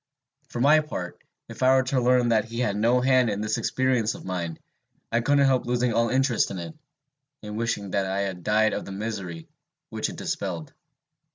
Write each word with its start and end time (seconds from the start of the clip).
For 0.49 0.59
my 0.59 0.79
part, 0.79 1.21
if 1.47 1.61
I 1.61 1.75
were 1.75 1.83
to 1.83 2.01
learn 2.01 2.29
that 2.29 2.45
he 2.45 2.59
had 2.59 2.75
no 2.75 3.01
hand 3.01 3.29
in 3.29 3.39
this 3.39 3.59
experience 3.59 4.15
of 4.15 4.25
mine, 4.25 4.57
I 5.11 5.21
couldn't 5.21 5.45
help 5.45 5.67
losing 5.67 5.93
all 5.93 6.09
interest 6.09 6.49
in 6.49 6.57
it, 6.57 6.73
and 7.43 7.55
wishing 7.55 7.91
that 7.91 8.07
I 8.07 8.21
had 8.21 8.43
died 8.43 8.73
of 8.73 8.85
the 8.85 8.91
misery 8.91 9.47
which 9.91 10.09
it 10.09 10.15
dispelled. 10.15 10.73